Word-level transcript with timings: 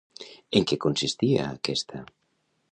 En 0.59 0.65
què 0.71 0.79
consistia 0.85 1.45
aquesta? 1.51 2.05